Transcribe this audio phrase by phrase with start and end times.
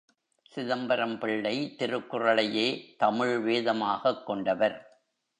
[0.51, 2.95] சிதம்பரம் பிள்ளை திருக்குறளையே,
[2.97, 5.01] தமிழ் வேதமாகக் கொண்டவர்.